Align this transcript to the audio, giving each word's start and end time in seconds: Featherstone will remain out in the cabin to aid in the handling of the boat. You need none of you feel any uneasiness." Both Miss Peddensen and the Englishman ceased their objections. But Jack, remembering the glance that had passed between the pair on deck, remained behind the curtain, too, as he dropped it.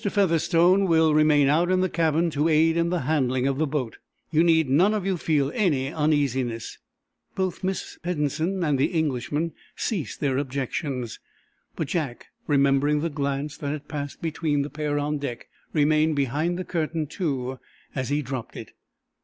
Featherstone 0.03 0.85
will 0.87 1.13
remain 1.13 1.47
out 1.47 1.69
in 1.69 1.81
the 1.81 1.87
cabin 1.87 2.31
to 2.31 2.47
aid 2.49 2.75
in 2.75 2.89
the 2.89 3.01
handling 3.01 3.45
of 3.45 3.59
the 3.59 3.67
boat. 3.67 3.97
You 4.31 4.43
need 4.43 4.67
none 4.67 4.95
of 4.95 5.05
you 5.05 5.15
feel 5.15 5.51
any 5.53 5.93
uneasiness." 5.93 6.79
Both 7.35 7.63
Miss 7.63 7.99
Peddensen 8.01 8.63
and 8.63 8.79
the 8.79 8.87
Englishman 8.87 9.53
ceased 9.75 10.19
their 10.19 10.39
objections. 10.39 11.19
But 11.75 11.87
Jack, 11.89 12.29
remembering 12.47 13.01
the 13.01 13.11
glance 13.11 13.57
that 13.57 13.69
had 13.69 13.87
passed 13.87 14.23
between 14.23 14.63
the 14.63 14.71
pair 14.71 14.97
on 14.97 15.19
deck, 15.19 15.47
remained 15.71 16.15
behind 16.15 16.57
the 16.57 16.63
curtain, 16.65 17.05
too, 17.05 17.59
as 17.93 18.09
he 18.09 18.23
dropped 18.23 18.57
it. 18.57 18.71